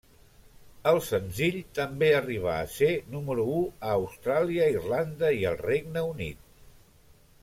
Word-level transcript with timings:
El 0.91 0.95
senzill 1.07 1.57
també 1.79 2.07
arribà 2.19 2.55
a 2.61 2.71
ser 2.77 2.89
número 3.17 3.45
u 3.59 3.61
a 3.89 3.93
Austràlia, 3.97 4.71
Irlanda 4.79 5.31
i 5.43 5.49
al 5.51 5.59
Regne 5.65 6.05
Unit. 6.15 6.41